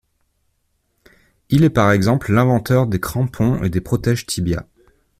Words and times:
Il 1.49 1.63
est 1.63 1.69
par 1.69 1.91
exemple 1.91 2.33
l'inventeur 2.33 2.87
des 2.87 2.99
crampons 2.99 3.61
et 3.61 3.69
des 3.69 3.81
protèges 3.81 4.25
tibias. 4.25 4.65